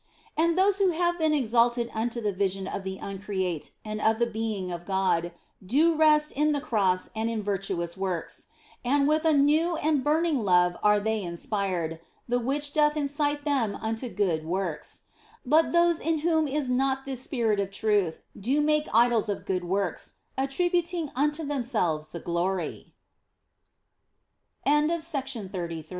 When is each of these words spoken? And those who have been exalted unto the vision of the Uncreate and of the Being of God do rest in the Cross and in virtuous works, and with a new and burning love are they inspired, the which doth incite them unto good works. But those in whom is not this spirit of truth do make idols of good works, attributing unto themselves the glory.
And 0.35 0.57
those 0.57 0.79
who 0.79 0.89
have 0.89 1.19
been 1.19 1.31
exalted 1.35 1.91
unto 1.93 2.19
the 2.21 2.33
vision 2.33 2.67
of 2.67 2.83
the 2.83 2.97
Uncreate 2.97 3.69
and 3.85 4.01
of 4.01 4.17
the 4.17 4.25
Being 4.25 4.71
of 4.71 4.83
God 4.83 5.31
do 5.63 5.93
rest 5.95 6.31
in 6.31 6.53
the 6.53 6.59
Cross 6.59 7.11
and 7.15 7.29
in 7.29 7.43
virtuous 7.43 7.95
works, 7.95 8.47
and 8.83 9.07
with 9.07 9.25
a 9.25 9.33
new 9.33 9.75
and 9.75 10.03
burning 10.03 10.43
love 10.43 10.75
are 10.81 10.99
they 10.99 11.21
inspired, 11.21 11.99
the 12.27 12.39
which 12.39 12.73
doth 12.73 12.97
incite 12.97 13.45
them 13.45 13.75
unto 13.79 14.09
good 14.09 14.43
works. 14.43 15.01
But 15.45 15.71
those 15.71 15.99
in 15.99 16.21
whom 16.21 16.47
is 16.47 16.67
not 16.67 17.05
this 17.05 17.21
spirit 17.21 17.59
of 17.59 17.69
truth 17.69 18.23
do 18.35 18.59
make 18.59 18.87
idols 18.95 19.29
of 19.29 19.45
good 19.45 19.63
works, 19.63 20.13
attributing 20.35 21.11
unto 21.15 21.43
themselves 21.43 22.09
the 22.09 22.19
glory. 22.19 22.91